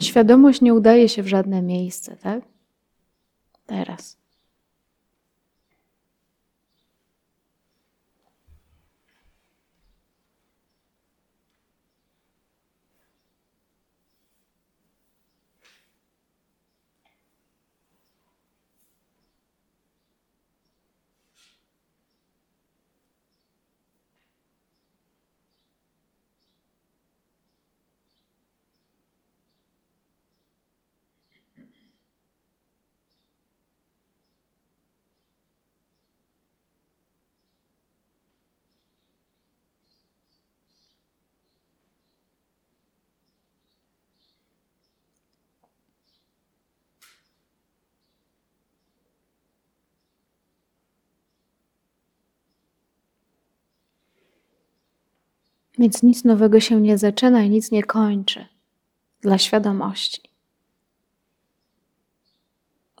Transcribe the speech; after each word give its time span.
Świadomość 0.00 0.60
nie 0.60 0.74
udaje 0.74 1.08
się 1.08 1.22
w 1.22 1.28
żadne 1.28 1.62
miejsce, 1.62 2.16
tak? 2.16 2.42
Teraz. 3.66 4.16
Więc 55.78 56.02
nic 56.02 56.24
nowego 56.24 56.60
się 56.60 56.80
nie 56.80 56.98
zaczyna 56.98 57.42
i 57.42 57.50
nic 57.50 57.70
nie 57.70 57.82
kończy 57.82 58.46
dla 59.20 59.38
świadomości, 59.38 60.22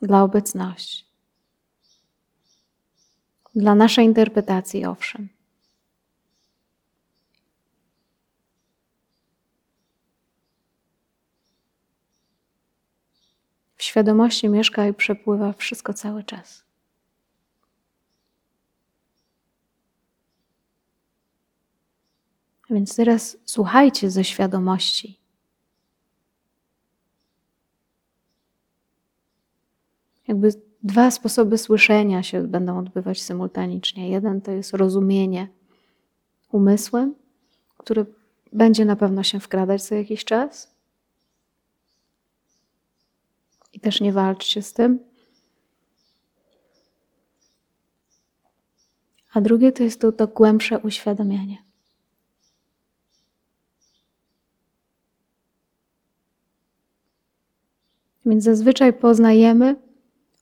dla 0.02 0.22
obecności, 0.22 1.04
dla 3.54 3.74
naszej 3.74 4.04
interpretacji, 4.04 4.84
owszem. 4.84 5.28
W 13.76 13.82
świadomości 13.82 14.48
mieszka 14.48 14.86
i 14.86 14.94
przepływa 14.94 15.52
wszystko 15.52 15.94
cały 15.94 16.24
czas. 16.24 16.67
Więc 22.70 22.96
teraz 22.96 23.36
słuchajcie 23.44 24.10
ze 24.10 24.24
świadomości. 24.24 25.18
Jakby 30.28 30.50
dwa 30.82 31.10
sposoby 31.10 31.58
słyszenia 31.58 32.22
się 32.22 32.42
będą 32.42 32.78
odbywać 32.78 33.22
symultanicznie. 33.22 34.10
Jeden 34.10 34.40
to 34.40 34.50
jest 34.50 34.72
rozumienie 34.72 35.48
umysłem, 36.52 37.14
które 37.78 38.04
będzie 38.52 38.84
na 38.84 38.96
pewno 38.96 39.22
się 39.22 39.40
wkradać 39.40 39.82
co 39.82 39.94
jakiś 39.94 40.24
czas. 40.24 40.74
I 43.72 43.80
też 43.80 44.00
nie 44.00 44.12
walczcie 44.12 44.62
z 44.62 44.72
tym. 44.72 44.98
A 49.32 49.40
drugie 49.40 49.72
to 49.72 49.82
jest 49.82 50.00
to, 50.00 50.12
to 50.12 50.26
głębsze 50.26 50.78
uświadomienie. 50.78 51.67
Więc 58.28 58.44
zazwyczaj 58.44 58.92
poznajemy 58.92 59.76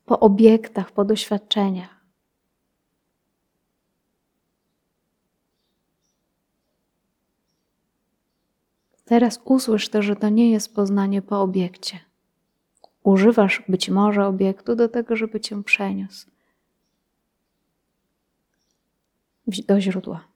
po 0.06 0.20
obiektach, 0.20 0.92
po 0.92 1.04
doświadczeniach. 1.04 1.96
Teraz 9.04 9.40
usłysz 9.44 9.88
to, 9.88 10.02
że 10.02 10.16
to 10.16 10.28
nie 10.28 10.50
jest 10.50 10.74
poznanie 10.74 11.22
po 11.22 11.40
obiekcie. 11.40 11.98
Używasz 13.02 13.62
być 13.68 13.90
może 13.90 14.26
obiektu 14.26 14.76
do 14.76 14.88
tego, 14.88 15.16
żeby 15.16 15.40
cię 15.40 15.62
przeniósł 15.62 16.30
do 19.46 19.80
źródła. 19.80 20.35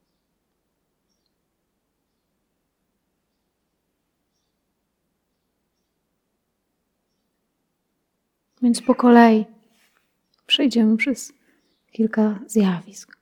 Więc 8.62 8.82
po 8.82 8.94
kolei 8.94 9.47
przejdziemy 10.47 10.97
przez 10.97 11.32
kilka 11.93 12.41
zjawisk. 12.47 13.21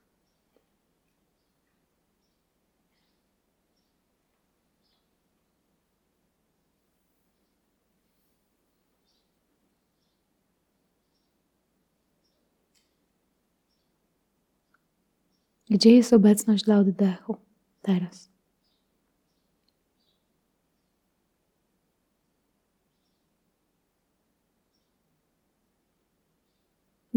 Gdzie 15.69 15.95
jest 15.95 16.13
obecność 16.13 16.63
dla 16.63 16.77
oddechu 16.79 17.37
teraz? 17.81 18.29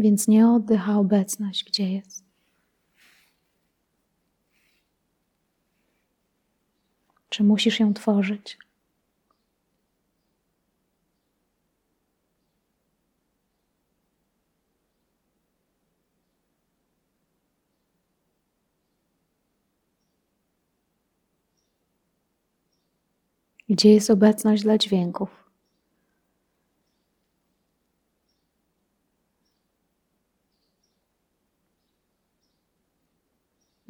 Więc 0.03 0.27
nie 0.27 0.47
oddycha 0.47 0.97
obecność, 0.97 1.63
gdzie 1.63 1.93
jest. 1.93 2.23
Czy 7.29 7.43
musisz 7.43 7.79
ją 7.79 7.93
tworzyć? 7.93 8.57
Gdzie 23.69 23.93
jest 23.93 24.09
obecność 24.09 24.63
dla 24.63 24.77
dźwięków? 24.77 25.42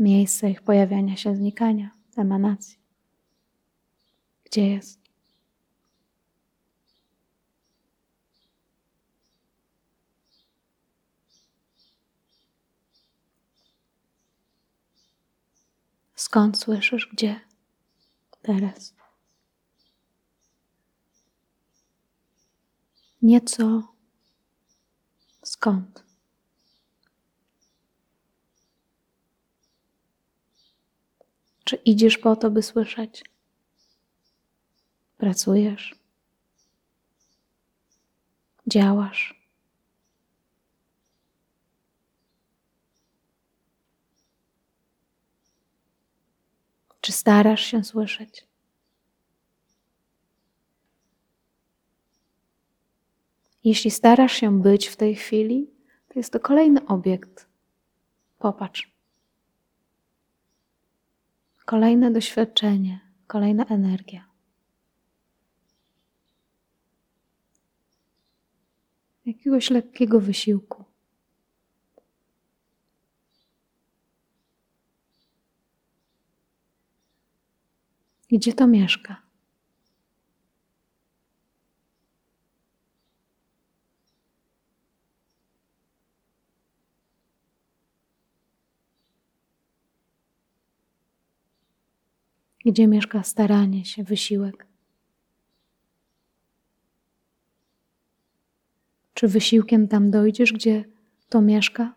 Miejsce 0.04 0.50
ich 0.50 0.62
pojawiania 0.62 1.18
się, 1.18 1.36
znikania, 1.36 1.92
emanacji. 2.18 2.78
Gdzie 4.46 4.68
jest? 4.68 5.04
Skąd 16.16 16.58
słyszysz? 16.60 17.10
Gdzie? 17.14 17.40
Teraz. 18.42 18.94
Nieco. 23.22 23.94
Skąd? 25.44 26.03
Czy 31.74 31.80
idziesz 31.86 32.18
po 32.18 32.36
to, 32.36 32.52
by 32.52 32.64
słyszeć? 32.64 33.24
Pracujesz? 35.18 35.96
Działasz? 38.68 39.48
Czy 47.02 47.12
starasz 47.12 47.66
się 47.66 47.84
słyszeć? 47.84 48.46
Jeśli 53.64 53.92
starasz 53.92 54.34
się 54.34 54.62
być 54.62 54.88
w 54.88 54.96
tej 54.96 55.16
chwili, 55.16 55.68
to 56.08 56.20
jest 56.20 56.34
to 56.34 56.40
kolejny 56.40 56.86
obiekt. 56.86 57.48
Popatrz. 58.40 58.93
Kolejne 61.66 62.12
doświadczenie, 62.12 63.00
kolejna 63.28 63.66
energia. 63.66 64.34
jakiegoś 69.26 69.70
lekkiego 69.70 70.20
wysiłku. 70.20 70.84
Gdzie 78.32 78.54
to 78.54 78.68
mieszka? 78.68 79.23
Gdzie 92.66 92.88
mieszka 92.88 93.24
staranie 93.24 93.86
się, 93.86 94.04
wysiłek? 94.04 94.68
Czy 99.14 99.28
wysiłkiem 99.28 99.88
tam 99.88 100.12
dojdziesz, 100.12 100.54
gdzie 100.54 100.86
to 101.30 101.42
mieszka? 101.42 101.96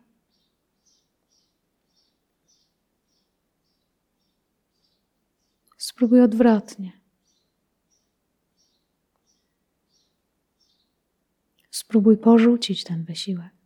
Spróbuj 5.78 6.20
odwrotnie. 6.20 6.92
Spróbuj 11.70 12.16
porzucić 12.18 12.84
ten 12.84 13.04
wysiłek. 13.04 13.65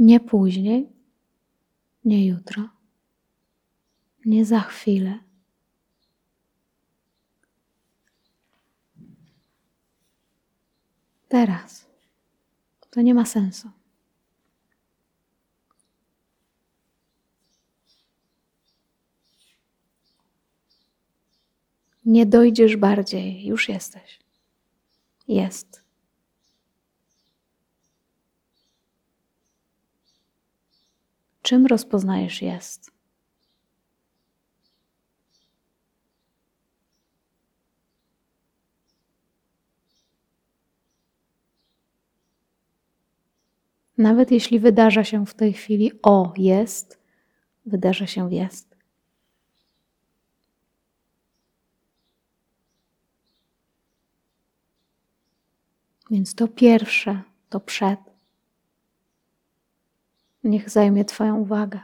Nie 0.00 0.20
później, 0.20 0.92
nie 2.04 2.26
jutro, 2.26 2.68
nie 4.24 4.44
za 4.44 4.60
chwilę. 4.60 5.18
Teraz. 11.28 11.86
To 12.90 13.00
nie 13.00 13.14
ma 13.14 13.26
sensu. 13.26 13.70
Nie 22.04 22.26
dojdziesz 22.26 22.76
bardziej, 22.76 23.46
już 23.46 23.68
jesteś. 23.68 24.20
Jest. 25.28 25.79
Czym 31.50 31.66
rozpoznajesz 31.66 32.42
jest? 32.42 32.90
Nawet 43.98 44.30
jeśli 44.30 44.60
wydarza 44.60 45.04
się 45.04 45.26
w 45.26 45.34
tej 45.34 45.52
chwili 45.52 45.92
o 46.02 46.32
jest, 46.36 46.98
wydarza 47.66 48.06
się 48.06 48.34
jest. 48.34 48.76
Więc 56.10 56.34
to 56.34 56.48
pierwsze, 56.48 57.22
to 57.48 57.60
przed. 57.60 58.09
Niech 60.44 60.70
zajmie 60.70 61.04
Twoją 61.04 61.36
uwagę. 61.36 61.80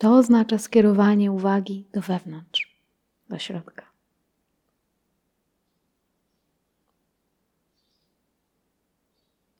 To 0.00 0.16
oznacza 0.16 0.58
skierowanie 0.58 1.32
uwagi 1.32 1.86
do 1.92 2.00
wewnątrz, 2.00 2.76
do 3.28 3.38
środka. 3.38 3.86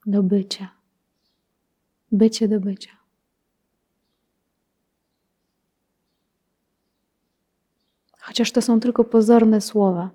Do 0.06 0.22
bycia. 0.22 0.70
Bycie 2.12 2.48
do 2.48 2.60
bycia. 2.60 2.99
Chociaż 8.30 8.52
to 8.52 8.62
są 8.62 8.80
tylko 8.80 9.04
pozorne 9.04 9.60
słowa. 9.60 10.10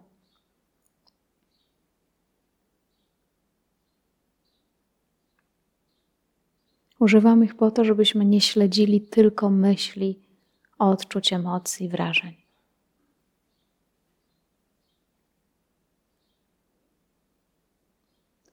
Używam 7.00 7.44
ich 7.44 7.56
po 7.56 7.72
to, 7.72 7.84
żebyśmy 7.84 8.26
nie 8.26 8.42
śledzili 8.42 9.02
tylko 9.02 9.50
myśli, 9.50 10.20
odczuć, 10.78 11.34
emocji, 11.34 11.90
wrażeń. 11.90 12.36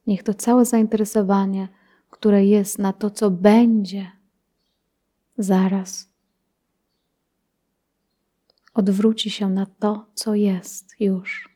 Niech 0.07 0.23
to 0.23 0.35
całe 0.35 0.65
zainteresowanie, 0.65 1.69
które 2.11 2.45
jest 2.45 2.79
na 2.79 2.93
to, 2.93 3.11
co 3.11 3.31
będzie 3.31 4.11
zaraz, 5.39 6.12
odwróci 8.75 9.31
się 9.31 9.51
na 9.51 9.67
to, 9.67 10.07
co 10.15 10.35
jest 10.35 10.95
już. 11.01 11.53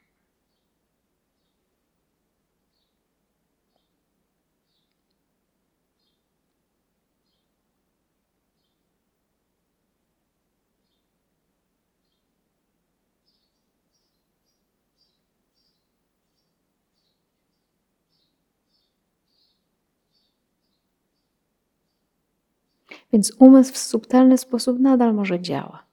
Więc 23.12 23.32
umysł 23.38 23.72
w 23.72 23.78
subtelny 23.78 24.38
sposób 24.38 24.78
nadal 24.78 25.14
może 25.14 25.40
działa. 25.40 25.86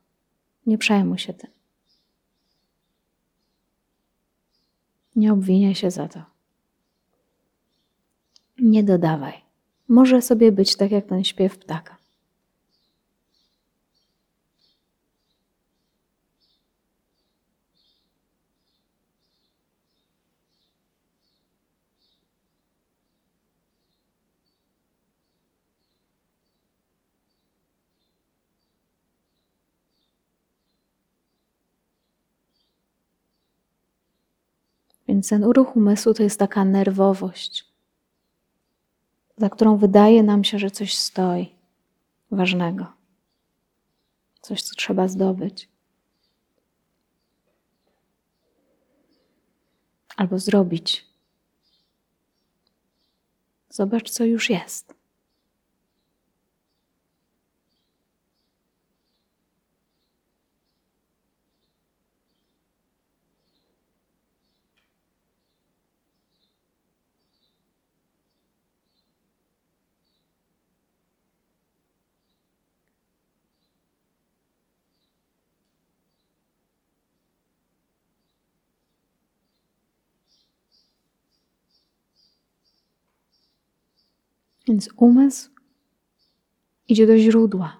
Nie 0.65 0.77
przejmuj 0.77 1.17
się 1.17 1.33
tym. 1.33 1.49
Nie 5.15 5.33
obwiniaj 5.33 5.75
się 5.75 5.91
za 5.91 6.07
to. 6.07 6.23
Nie 8.59 8.83
dodawaj. 8.83 9.41
Może 9.87 10.21
sobie 10.21 10.51
być 10.51 10.75
tak 10.75 10.91
jak 10.91 11.05
ten 11.05 11.23
śpiew 11.23 11.57
ptaka. 11.57 12.02
Więc 35.07 35.29
ten 35.29 35.43
uruch 35.43 35.75
umysłu 35.75 36.13
to 36.13 36.23
jest 36.23 36.39
taka 36.39 36.65
nerwowość, 36.65 37.73
za 39.37 39.49
którą 39.49 39.77
wydaje 39.77 40.23
nam 40.23 40.43
się, 40.43 40.59
że 40.59 40.71
coś 40.71 40.97
stoi 40.97 41.55
ważnego, 42.31 42.93
coś, 44.41 44.61
co 44.61 44.75
trzeba 44.75 45.07
zdobyć. 45.07 45.69
Albo 50.17 50.39
zrobić. 50.39 51.05
Zobacz, 53.69 54.09
co 54.09 54.25
już 54.25 54.49
jest. 54.49 54.92
Więc 84.67 84.89
umysł 84.95 85.49
idzie 86.87 87.07
do 87.07 87.17
źródła. 87.17 87.79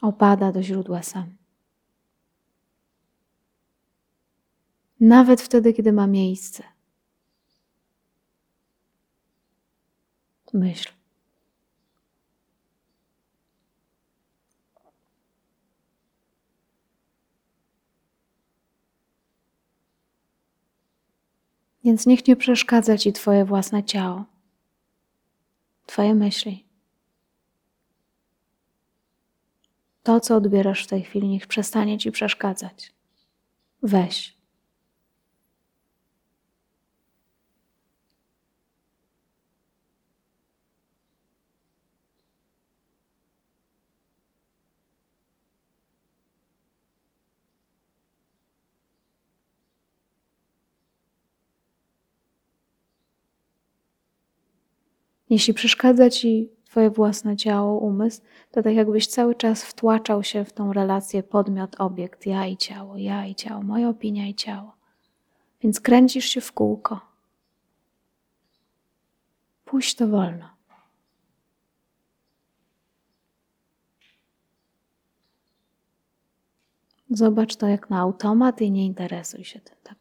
Opada 0.00 0.52
do 0.52 0.62
źródła 0.62 1.02
sam. 1.02 1.42
nawet 5.02 5.40
wtedy, 5.42 5.72
kiedy 5.72 5.92
ma 5.92 6.06
miejsce. 6.06 6.62
Myśl. 10.54 10.92
Więc 21.84 22.06
niech 22.06 22.26
nie 22.26 22.36
przeszkadza 22.36 22.98
ci 22.98 23.12
Twoje 23.12 23.44
własne 23.44 23.84
ciało, 23.84 24.24
Twoje 25.92 26.14
myśli. 26.14 26.64
To, 30.02 30.20
co 30.20 30.36
odbierasz 30.36 30.84
w 30.84 30.86
tej 30.86 31.02
chwili, 31.02 31.28
niech 31.28 31.46
przestanie 31.46 31.98
ci 31.98 32.12
przeszkadzać. 32.12 32.92
Weź. 33.82 34.36
Jeśli 55.32 55.54
przeszkadza 55.54 56.10
ci 56.10 56.50
Twoje 56.64 56.90
własne 56.90 57.36
ciało, 57.36 57.78
umysł, 57.78 58.20
to 58.50 58.62
tak 58.62 58.74
jakbyś 58.74 59.06
cały 59.06 59.34
czas 59.34 59.64
wtłaczał 59.64 60.22
się 60.22 60.44
w 60.44 60.52
tą 60.52 60.72
relację 60.72 61.22
podmiot, 61.22 61.80
obiekt, 61.80 62.26
ja 62.26 62.46
i 62.46 62.56
ciało, 62.56 62.96
ja 62.96 63.26
i 63.26 63.34
ciało, 63.34 63.62
moja 63.62 63.88
opinia 63.88 64.26
i 64.26 64.34
ciało. 64.34 64.76
Więc 65.60 65.80
kręcisz 65.80 66.24
się 66.24 66.40
w 66.40 66.52
kółko. 66.52 67.00
Puść 69.64 69.94
to 69.94 70.08
wolno. 70.08 70.48
Zobacz 77.10 77.56
to 77.56 77.68
jak 77.68 77.90
na 77.90 77.98
automat 77.98 78.60
i 78.60 78.70
nie 78.70 78.86
interesuj 78.86 79.44
się 79.44 79.60
tym 79.60 79.76
tak 79.82 79.98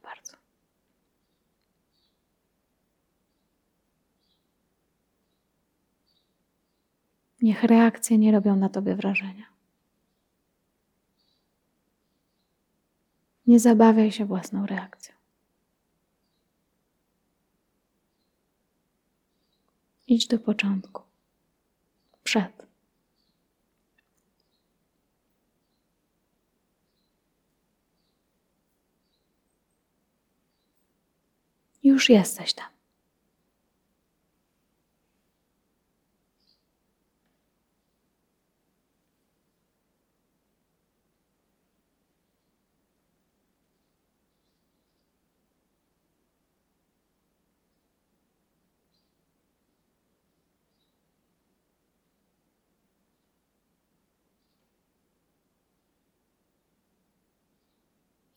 Niech 7.41 7.63
reakcje 7.63 8.17
nie 8.17 8.31
robią 8.31 8.55
na 8.55 8.69
tobie 8.69 8.95
wrażenia. 8.95 9.45
Nie 13.47 13.59
zabawiaj 13.59 14.11
się 14.11 14.25
własną 14.25 14.65
reakcją. 14.65 15.15
Idź 20.07 20.27
do 20.27 20.39
początku. 20.39 21.01
Przed. 22.23 22.67
Już 31.83 32.09
jesteś 32.09 32.53
tam. 32.53 32.70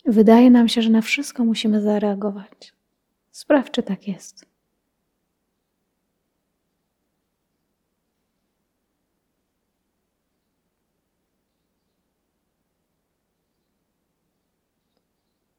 Wydaje 0.06 0.50
nam 0.50 0.68
się, 0.68 0.82
że 0.82 0.90
na 0.90 1.02
wszystko 1.02 1.44
musimy 1.44 1.80
zareagować. 1.80 2.72
Sprawdź, 3.30 3.70
czy 3.70 3.82
tak 3.82 4.08
jest. 4.08 4.46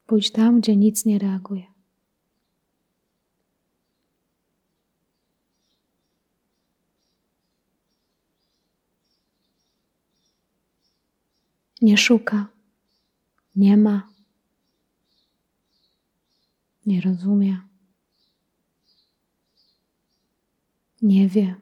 Pójdź 0.08 0.32
tam, 0.32 0.60
gdzie 0.62 0.76
nic 0.76 1.06
nie 1.06 1.20
reaguje. 1.20 1.64
Nie 11.82 11.98
szuka, 11.98 12.48
nie 13.56 13.78
ma 13.78 14.15
nie 16.86 17.02
rozumie, 17.02 17.62
nie 21.02 21.28
wie. 21.28 21.56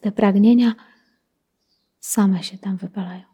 Te 0.00 0.12
pragnienia 0.12 0.74
same 2.00 2.42
się 2.42 2.58
tam 2.58 2.76
wypalają. 2.76 3.33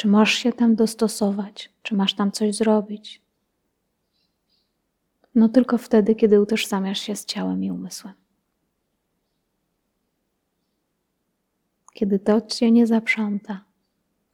Czy 0.00 0.08
masz 0.08 0.32
się 0.34 0.52
tam 0.52 0.74
dostosować? 0.74 1.72
Czy 1.82 1.94
masz 1.94 2.14
tam 2.14 2.32
coś 2.32 2.54
zrobić? 2.54 3.22
No 5.34 5.48
tylko 5.48 5.78
wtedy, 5.78 6.14
kiedy 6.14 6.40
utożsamiasz 6.40 7.00
się 7.00 7.16
z 7.16 7.24
ciałem 7.24 7.64
i 7.64 7.70
umysłem. 7.70 8.14
Kiedy 11.94 12.18
to 12.18 12.40
cię 12.40 12.70
nie 12.70 12.86
zaprząta, 12.86 13.64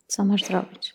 co 0.07 0.25
masz 0.25 0.45
zrobić? 0.45 0.95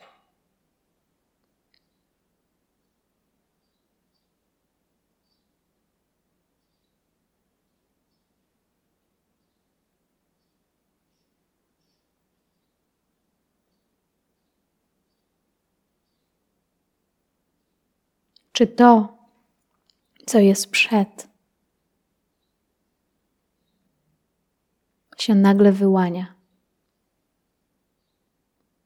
Czy 18.51 18.67
to, 18.67 19.17
co 20.25 20.39
jest 20.39 20.72
przed, 20.72 21.31
się 25.17 25.36
nagle 25.36 25.72
wyłania, 25.72 26.36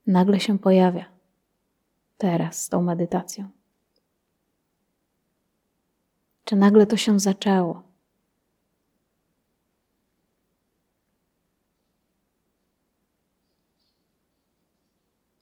nagle 0.07 0.39
się 0.39 0.59
pojawia 0.59 1.05
teraz 2.17 2.61
z 2.61 2.69
tą 2.69 2.81
medytacją? 2.81 3.49
Czy 6.45 6.55
nagle 6.55 6.85
to 6.85 6.97
się 6.97 7.19
zaczęło? 7.19 7.83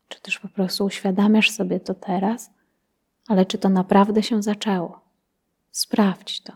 Czy 0.08 0.22
też 0.22 0.40
po 0.40 0.48
prostu 0.50 0.86
uświadamiasz 0.86 1.52
sobie 1.52 1.80
to 1.80 1.94
teraz? 1.94 2.52
Ale 3.28 3.46
czy 3.46 3.58
to 3.58 3.70
naprawdę 3.70 4.24
się 4.24 4.44
zaczęło? 4.44 5.02
Sprawdź 5.72 6.42
to. 6.42 6.54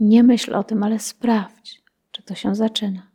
Nie 0.00 0.22
myśl 0.22 0.54
o 0.54 0.64
tym, 0.64 0.82
ale 0.82 0.98
sprawdź, 0.98 1.82
czy 2.10 2.22
to 2.22 2.34
się 2.34 2.54
zaczyna. 2.54 3.05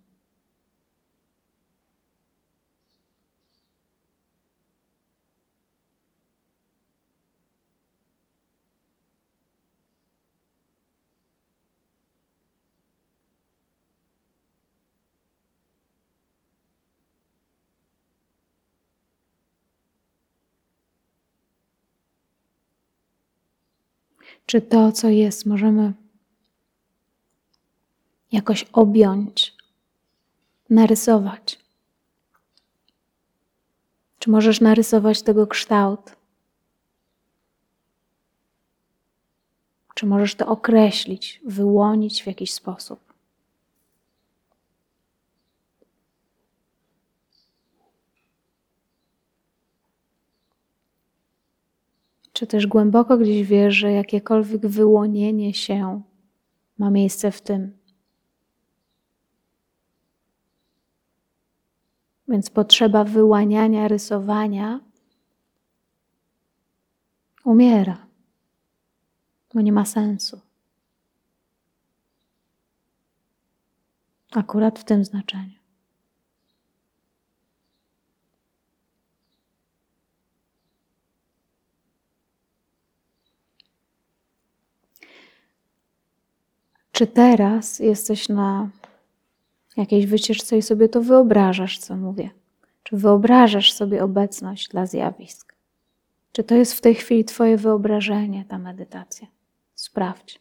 Czy 24.45 24.61
to, 24.61 24.91
co 24.91 25.09
jest, 25.09 25.45
możemy 25.45 25.93
jakoś 28.31 28.63
objąć, 28.63 29.55
narysować? 30.69 31.59
Czy 34.19 34.29
możesz 34.29 34.61
narysować 34.61 35.21
tego 35.21 35.47
kształt? 35.47 36.15
Czy 39.95 40.05
możesz 40.05 40.35
to 40.35 40.47
określić, 40.47 41.41
wyłonić 41.45 42.23
w 42.23 42.27
jakiś 42.27 42.53
sposób? 42.53 43.10
Czy 52.41 52.47
też 52.47 52.67
głęboko 52.67 53.17
gdzieś 53.17 53.47
wiesz, 53.47 53.75
że 53.75 53.91
jakiekolwiek 53.91 54.67
wyłonienie 54.67 55.53
się 55.53 56.01
ma 56.77 56.89
miejsce 56.91 57.31
w 57.31 57.41
tym? 57.41 57.77
Więc 62.27 62.49
potrzeba 62.49 63.03
wyłaniania, 63.03 63.87
rysowania 63.87 64.79
umiera, 67.45 68.07
bo 69.53 69.61
nie 69.61 69.71
ma 69.71 69.85
sensu. 69.85 70.41
Akurat 74.31 74.79
w 74.79 74.83
tym 74.83 75.05
znaczeniu. 75.05 75.60
Czy 87.01 87.07
teraz 87.07 87.79
jesteś 87.79 88.29
na 88.29 88.69
jakiejś 89.77 90.05
wycieczce 90.05 90.57
i 90.57 90.61
sobie 90.61 90.89
to 90.89 91.01
wyobrażasz, 91.01 91.79
co 91.79 91.95
mówię? 91.95 92.29
Czy 92.83 92.97
wyobrażasz 92.97 93.73
sobie 93.73 94.03
obecność 94.03 94.67
dla 94.67 94.85
zjawisk? 94.85 95.55
Czy 96.31 96.43
to 96.43 96.55
jest 96.55 96.73
w 96.73 96.81
tej 96.81 96.95
chwili 96.95 97.25
Twoje 97.25 97.57
wyobrażenie, 97.57 98.45
ta 98.45 98.57
medytacja? 98.57 99.27
Sprawdź. 99.75 100.39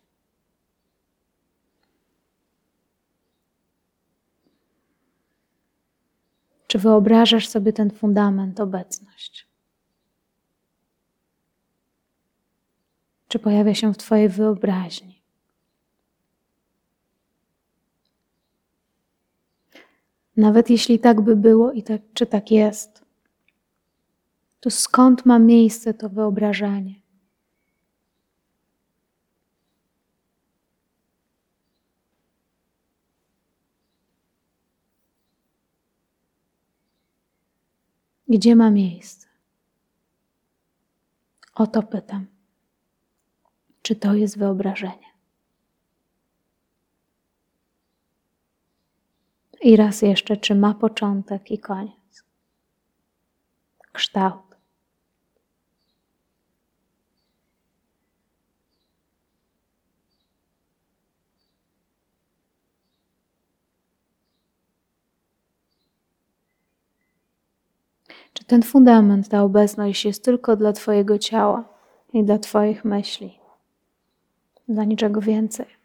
Czy 6.67 6.79
wyobrażasz 6.79 7.49
sobie 7.49 7.73
ten 7.73 7.91
fundament, 7.91 8.61
obecność? 8.61 9.47
Czy 13.29 13.39
pojawia 13.39 13.75
się 13.75 13.95
w 13.95 13.99
Twojej 13.99 14.29
wyobraźni? 14.29 15.20
Nawet 20.37 20.71
jeśli 20.71 20.99
tak 20.99 21.21
by 21.21 21.37
było 21.37 21.73
i 21.73 21.83
tak, 21.83 22.01
czy 22.15 22.27
tak 22.27 22.51
jest, 22.51 23.05
to 24.61 24.71
skąd 24.71 25.27
ma 25.27 25.39
miejsce 25.39 25.95
to 25.95 26.09
wyobrażanie? 26.09 26.95
Gdzie 38.29 38.57
ma 38.57 38.71
miejsce? 38.71 39.27
O 41.55 41.67
to 41.67 41.83
pytam. 41.83 42.27
Czy 43.83 43.97
to 43.97 44.15
jest 44.15 44.39
wyobrażenie? 44.39 45.10
I 49.61 49.77
raz 49.77 50.03
jeszcze, 50.03 50.37
czy 50.37 50.55
ma 50.55 50.75
początek 50.75 51.51
i 51.51 51.59
koniec? 51.59 52.25
Kształt. 53.93 54.51
Czy 68.33 68.45
ten 68.45 68.63
fundament, 68.63 69.29
ta 69.29 69.43
obecność 69.43 70.05
jest 70.05 70.25
tylko 70.25 70.57
dla 70.57 70.73
Twojego 70.73 71.19
ciała 71.19 71.65
i 72.13 72.25
dla 72.25 72.39
Twoich 72.39 72.85
myśli? 72.85 73.39
Dla 74.69 74.85
niczego 74.85 75.21
więcej. 75.21 75.80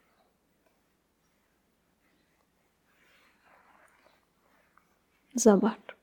Zobacz. 5.35 5.95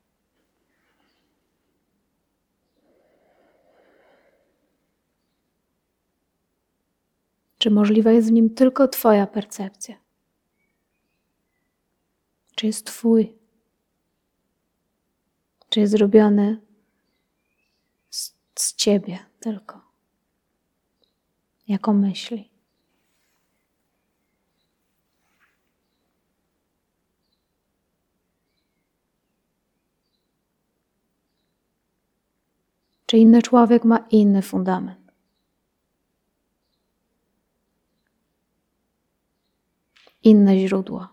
Czy 7.58 7.70
możliwa 7.70 8.12
jest 8.12 8.28
w 8.28 8.32
nim 8.32 8.54
tylko 8.54 8.88
Twoja 8.88 9.26
percepcja? 9.26 9.96
Czy 12.54 12.66
jest 12.66 12.86
Twój? 12.86 13.36
Czy 15.68 15.80
jest 15.80 15.92
zrobiony 15.92 16.60
z, 18.10 18.34
z 18.58 18.74
Ciebie 18.74 19.18
tylko? 19.40 19.80
Jako 21.68 21.92
myśli? 21.92 22.51
Czy 33.12 33.18
inny 33.18 33.42
człowiek 33.42 33.84
ma 33.84 33.98
inny 34.10 34.42
fundament. 34.42 35.12
Inne 40.22 40.58
źródło. 40.58 41.08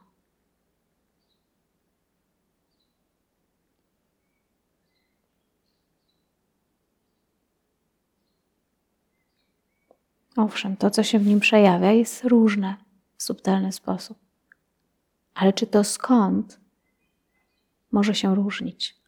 Owszem, 10.36 10.78
to, 10.78 10.90
co 10.90 11.04
się 11.04 11.20
w 11.20 11.28
nim 11.28 11.40
przejawia, 11.40 11.92
jest 11.92 12.24
różne 12.24 12.76
w 13.18 13.24
subtelny 13.24 13.72
sposób. 13.72 14.18
Ale 15.34 15.54
czy 15.54 15.68
to 15.68 15.84
skąd 15.84 16.60
może 17.92 18.16
się 18.16 18.36
różnić? 18.36 18.99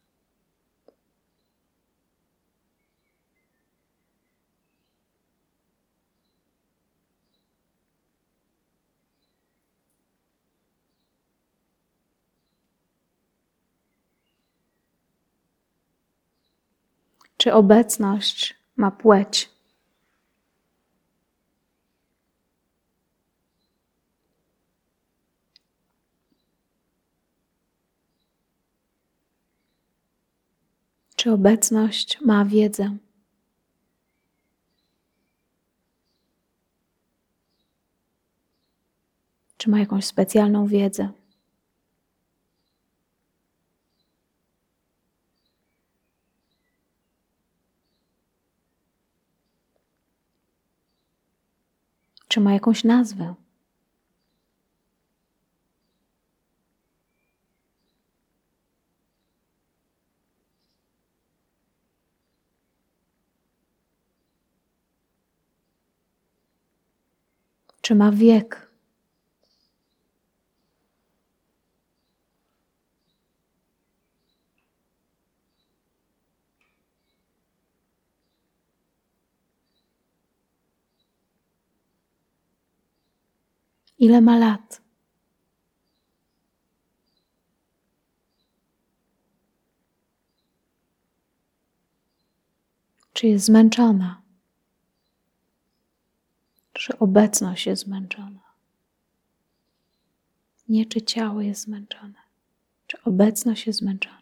Czy 17.41 17.53
obecność 17.53 18.55
ma 18.75 18.91
płeć? 18.91 19.49
Czy 31.15 31.31
obecność 31.31 32.21
ma 32.21 32.45
wiedzę? 32.45 32.97
Czy 39.57 39.69
ma 39.69 39.79
jakąś 39.79 40.05
specjalną 40.05 40.67
wiedzę? 40.67 41.20
Czy 52.31 52.41
ma 52.41 52.53
jakąś 52.53 52.83
nazwę? 52.83 53.35
Czy 67.81 67.95
ma 67.95 68.11
wiek? 68.11 68.70
Ile 84.01 84.21
ma 84.21 84.37
lat? 84.37 84.81
Czy 93.13 93.27
jest 93.27 93.45
zmęczona? 93.45 94.21
Czy 96.73 96.97
obecność 96.99 97.65
jest 97.65 97.83
zmęczona? 97.83 98.39
Nie, 100.69 100.85
czy 100.85 101.01
ciało 101.01 101.41
jest 101.41 101.61
zmęczone, 101.61 102.19
czy 102.87 103.03
obecność 103.03 103.67
jest 103.67 103.79
zmęczona. 103.79 104.21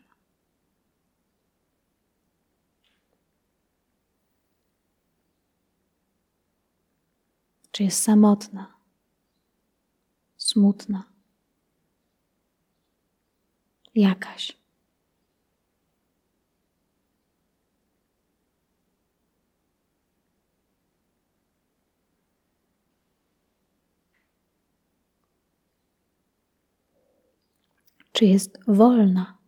Czy 7.72 7.84
jest 7.84 8.04
samotna, 8.04 8.79
smutna, 10.50 11.04
jakaś. 13.96 14.60
Czy 28.12 28.26
jest 28.26 28.60
wolna? 28.68 29.39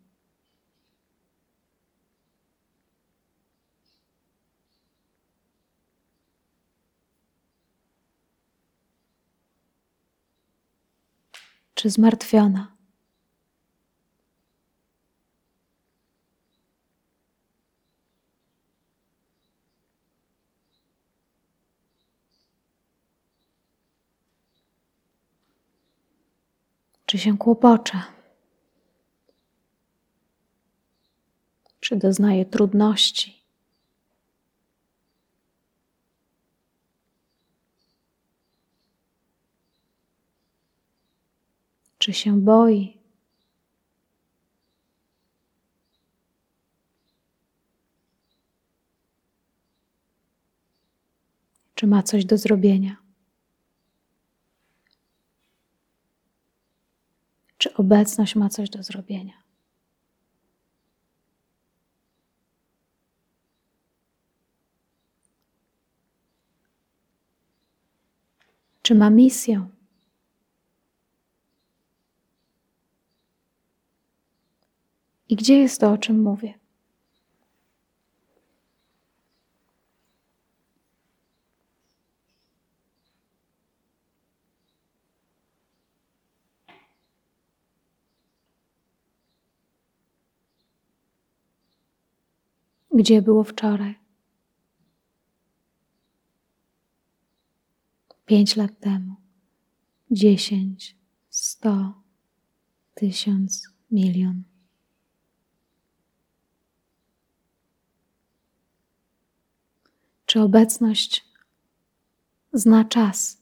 Czy 11.82 11.90
zmartwiona? 11.90 12.76
Czy 27.06 27.18
się 27.18 27.38
kłopocze? 27.38 28.02
Czy 31.80 31.96
doznaje 31.96 32.46
trudności? 32.46 33.41
Czy 42.12 42.18
się 42.18 42.42
boi? 42.42 42.98
Czy 51.76 51.88
ma 51.88 52.04
coś 52.04 52.26
do 52.26 52.38
zrobienia? 52.38 52.98
Czy 57.58 57.74
obecność 57.74 58.36
ma 58.36 58.50
coś 58.50 58.70
do 58.70 58.84
zrobienia? 58.84 59.44
Czy 68.82 68.96
ma 68.96 69.10
misję? 69.10 69.70
I 75.32 75.36
gdzie 75.36 75.58
jest 75.58 75.82
to, 75.82 75.92
o 75.92 75.98
czym 75.98 76.22
mówię? 76.22 76.54
Gdzie 92.94 93.22
było 93.22 93.44
wczoraj? 93.44 93.96
Pięć 98.26 98.56
lat 98.56 98.80
temu, 98.80 99.16
dziesięć, 100.12 100.96
sto, 101.30 101.94
tysiąc, 102.94 103.70
milion. 103.92 104.51
Czy 110.32 110.42
obecność 110.42 111.26
zna 112.54 112.86
czas? 112.86 113.38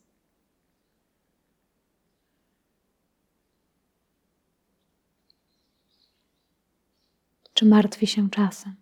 Czy 7.53 7.65
martwi 7.65 8.07
się 8.07 8.29
czasem? 8.29 8.75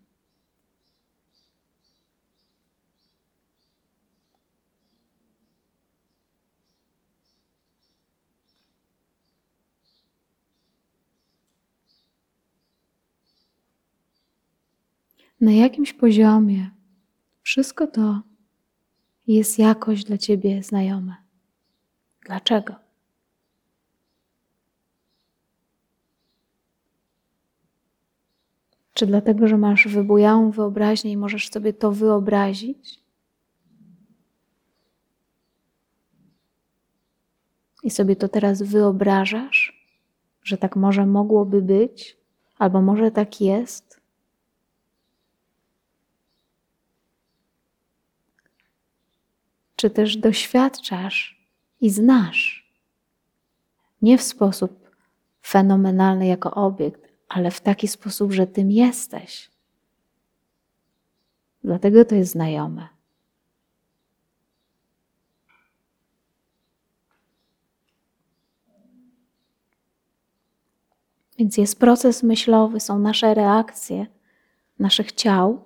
Na 15.42 15.52
jakimś 15.52 15.94
poziomie 15.94 16.77
wszystko 17.48 17.88
to 17.88 18.22
jest 19.28 19.60
jakoś 19.60 20.04
dla 20.04 20.18
ciebie 20.18 20.64
znajome. 20.64 21.16
Dlaczego? 22.26 22.76
Czy 28.94 29.06
dlatego, 29.06 29.48
że 29.48 29.58
masz 29.58 29.88
wybujałą 29.88 30.52
wyobraźnię 30.52 31.12
i 31.12 31.18
możesz 31.18 31.50
sobie 31.50 31.74
to 31.74 31.92
wyobrazić? 31.92 33.00
I 37.84 37.90
sobie 37.90 38.16
to 38.16 38.28
teraz 38.28 38.62
wyobrażasz, 38.62 39.88
że 40.44 40.58
tak 40.58 40.76
może 40.76 41.06
mogłoby 41.06 41.62
być, 41.62 42.18
albo 42.58 42.82
może 42.82 43.12
tak 43.12 43.42
jest? 43.42 43.87
Czy 49.78 49.90
też 49.90 50.18
doświadczasz 50.18 51.48
i 51.82 51.90
znasz? 51.90 52.74
Nie 54.02 54.18
w 54.18 54.22
sposób 54.22 54.92
fenomenalny 55.46 56.28
jako 56.28 56.52
obiekt, 56.52 57.08
ale 57.30 57.52
w 57.52 57.62
taki 57.62 57.88
sposób, 57.88 58.32
że 58.32 58.48
tym 58.48 58.72
jesteś. 58.72 59.52
Dlatego 61.64 62.06
to 62.06 62.16
jest 62.16 62.32
znajome. 62.32 62.88
Więc 71.38 71.58
jest 71.58 71.80
proces 71.80 72.24
myślowy, 72.24 72.80
są 72.80 73.00
nasze 73.00 73.34
reakcje 73.34 74.06
naszych 74.80 75.12
ciał, 75.12 75.64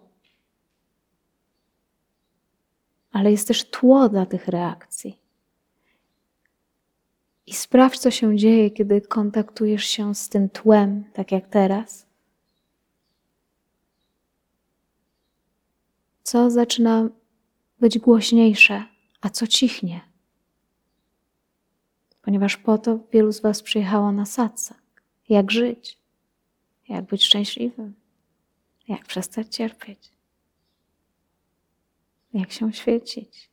ale 3.12 3.32
jest 3.32 3.48
też 3.48 3.70
tło 3.70 4.10
dla 4.10 4.26
tych 4.26 4.48
reakcji. 4.48 5.18
I 7.46 7.54
sprawdź, 7.54 8.00
co 8.00 8.12
się 8.12 8.38
dzieje, 8.38 8.72
kiedy 8.72 9.02
kontaktujesz 9.02 9.86
się 9.86 10.16
z 10.16 10.30
tym 10.30 10.50
tłem, 10.50 11.04
tak 11.14 11.32
jak 11.32 11.48
teraz. 11.48 12.06
Co 16.24 16.52
zaczyna 16.52 17.10
być 17.80 18.00
głośniejsze, 18.00 18.84
a 19.22 19.30
co 19.30 19.48
cichnie. 19.48 20.02
Ponieważ 22.22 22.58
po 22.58 22.78
to 22.78 23.00
wielu 23.12 23.32
z 23.32 23.42
Was 23.42 23.62
przyjechało 23.62 24.12
na 24.12 24.26
sadce. 24.26 24.76
Jak 25.30 25.52
żyć, 25.52 25.98
jak 26.90 27.06
być 27.06 27.24
szczęśliwym, 27.26 27.94
jak 28.88 29.06
przestać 29.06 29.56
cierpieć, 29.56 30.10
jak 32.34 32.52
się 32.52 32.74
świecić, 32.74 33.50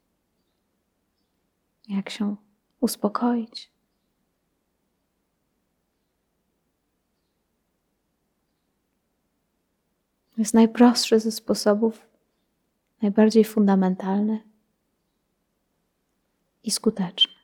jak 1.88 2.11
się 2.11 2.37
uspokoić. 2.81 3.71
To 10.35 10.41
jest 10.43 10.55
najprostszy 10.55 11.21
ze 11.21 11.33
sposobów, 11.33 12.07
najbardziej 13.03 13.45
fundamentalny 13.45 14.43
i 16.64 16.71
skuteczny. 16.71 17.38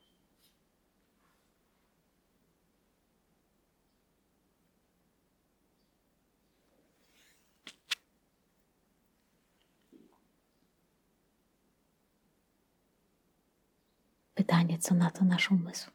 Pytanie, 14.46 14.78
co 14.78 14.94
na 14.94 15.10
to 15.10 15.24
nasz 15.24 15.50
umysł? 15.50 15.90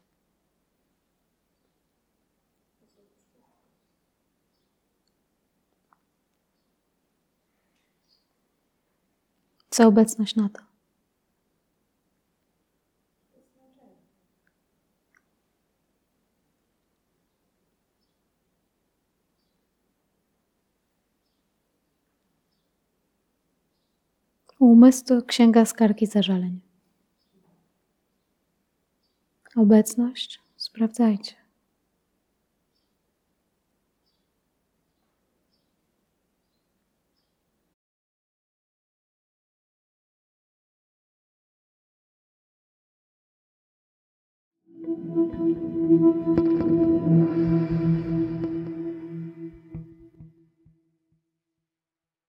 Co 9.70 9.86
obecność 9.86 10.36
na 10.36 10.48
to? 10.48 10.60
Umysł 24.58 25.04
to 25.04 25.22
księga 25.22 25.64
skarg 25.64 26.02
i 26.02 26.06
zażaleń. 26.06 26.69
Obecność 29.56 30.40
sprawdzajcie. 30.56 31.34